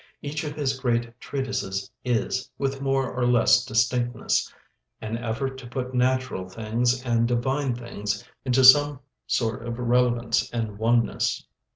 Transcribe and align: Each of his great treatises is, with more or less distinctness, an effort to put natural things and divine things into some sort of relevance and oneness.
Each 0.23 0.43
of 0.43 0.55
his 0.55 0.79
great 0.79 1.19
treatises 1.21 1.91
is, 2.03 2.49
with 2.57 2.81
more 2.81 3.13
or 3.13 3.23
less 3.27 3.63
distinctness, 3.63 4.51
an 4.99 5.15
effort 5.15 5.59
to 5.59 5.67
put 5.67 5.93
natural 5.93 6.49
things 6.49 7.03
and 7.03 7.27
divine 7.27 7.75
things 7.75 8.23
into 8.43 8.63
some 8.63 9.01
sort 9.27 9.63
of 9.63 9.77
relevance 9.77 10.49
and 10.49 10.79
oneness. 10.79 11.45